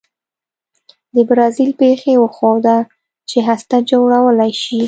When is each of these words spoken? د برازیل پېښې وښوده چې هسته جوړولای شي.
د 1.15 1.17
برازیل 1.29 1.71
پېښې 1.81 2.13
وښوده 2.17 2.77
چې 3.29 3.37
هسته 3.47 3.77
جوړولای 3.89 4.51
شي. 4.63 4.79